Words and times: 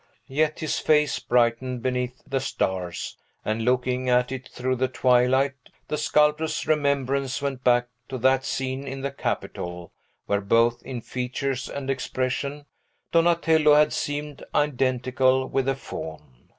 Yet 0.33 0.61
his 0.61 0.79
face 0.79 1.19
brightened 1.19 1.83
beneath 1.83 2.23
the 2.25 2.39
stars; 2.39 3.19
and, 3.45 3.63
looking 3.63 4.09
at 4.09 4.31
it 4.31 4.47
through 4.49 4.77
the 4.77 4.87
twilight, 4.87 5.53
the 5.89 5.95
sculptor's 5.95 6.65
remembrance 6.65 7.39
went 7.39 7.63
back 7.63 7.87
to 8.09 8.17
that 8.17 8.43
scene 8.43 8.87
in 8.87 9.01
the 9.01 9.11
Capitol, 9.11 9.91
where, 10.25 10.41
both 10.41 10.81
in 10.83 11.01
features 11.01 11.69
and 11.69 11.87
expression, 11.87 12.65
Donatello 13.11 13.75
had 13.75 13.93
seemed 13.93 14.43
identical 14.55 15.47
with 15.47 15.65
the 15.67 15.75
Faun. 15.75 16.47